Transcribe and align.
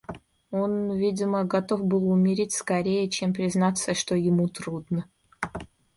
Он, 0.49 0.93
видимо, 0.97 1.43
готов 1.43 1.83
был 1.83 2.09
умереть 2.09 2.53
скорее, 2.55 3.07
чем 3.07 3.33
признаться, 3.35 3.93
что 3.93 4.15
ему 4.15 4.47
трудно. 4.49 5.07